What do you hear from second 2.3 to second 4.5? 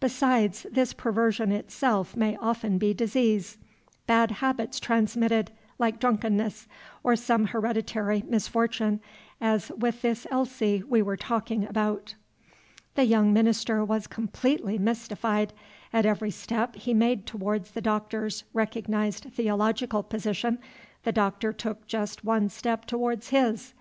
often be disease, bad